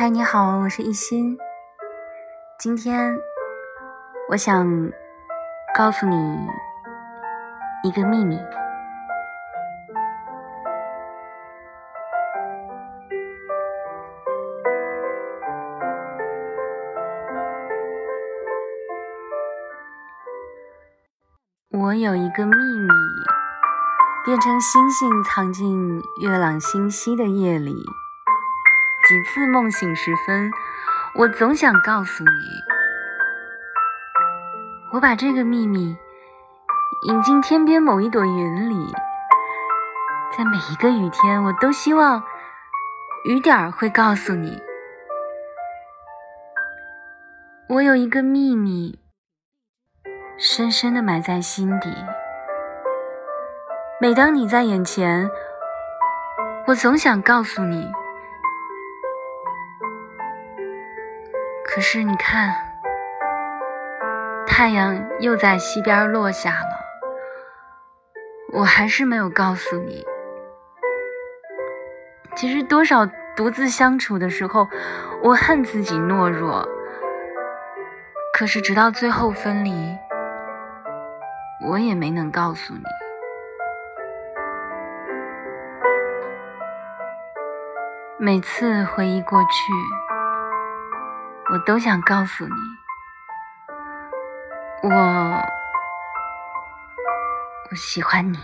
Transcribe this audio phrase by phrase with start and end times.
[0.00, 1.36] 嗨，你好，我是一心。
[2.58, 3.14] 今天
[4.30, 4.66] 我想
[5.76, 6.38] 告诉你
[7.84, 8.38] 一个秘密。
[21.72, 22.88] 我有一个秘密，
[24.24, 27.76] 变成星星藏进月朗星稀的夜里。
[29.10, 30.52] 几次梦醒时分，
[31.16, 32.30] 我总想告诉你，
[34.92, 35.96] 我把这个秘密
[37.08, 38.94] 引进天边某一朵云里，
[40.38, 42.22] 在每一个雨天，我都希望
[43.24, 44.62] 雨点儿会告诉你，
[47.68, 48.96] 我有一个秘密，
[50.38, 51.92] 深深的埋在心底。
[54.00, 55.28] 每当你在眼前，
[56.68, 57.90] 我总想告诉你。
[61.72, 62.52] 可是你看，
[64.44, 66.80] 太阳又在西边落下了，
[68.52, 70.04] 我还是没有告诉你。
[72.34, 74.68] 其实多少独自相处的时候，
[75.22, 76.68] 我恨自己懦弱。
[78.34, 79.96] 可是直到最后分离，
[81.68, 82.82] 我也没能告诉你。
[88.18, 90.09] 每次回忆过去。
[91.52, 92.54] 我都想告诉你，
[94.84, 94.88] 我
[97.70, 98.38] 我喜欢你。